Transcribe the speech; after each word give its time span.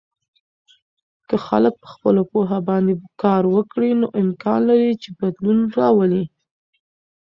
که 1.27 1.35
خلک 1.47 1.73
په 1.81 1.87
خپلو 1.93 2.21
پوهه 2.31 2.59
باندې 2.69 2.93
کار 3.23 3.43
وکړي، 3.55 3.89
نو 4.01 4.07
امکان 4.21 4.59
لري 4.69 4.91
چې 5.01 5.09
بدلون 5.19 5.59
راولي. 5.77 6.23